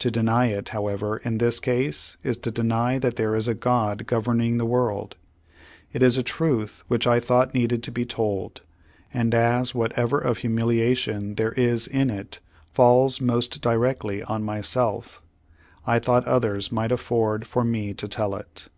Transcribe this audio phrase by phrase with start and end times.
[0.00, 4.06] To deny it, however, in this case, is to deny that there is a God
[4.06, 5.16] gov erning the world.
[5.94, 8.60] It is a truth which I thought needed to be told,
[9.14, 12.40] and as whatever of humiliation there is in it
[12.74, 15.22] falls most directly on myself,
[15.86, 18.68] I thought others might afford for me to tell it."